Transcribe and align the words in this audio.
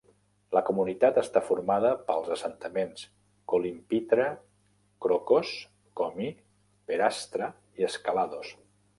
La 0.57 0.61
comunitat 0.67 1.17
està 1.21 1.41
formada 1.49 1.89
pels 2.07 2.29
assentaments 2.35 3.03
Kolympithra, 3.53 4.25
Krokos, 5.07 5.51
komi, 6.01 6.31
Perastra 6.93 7.51
i 7.85 7.91
Skalados. 7.97 8.55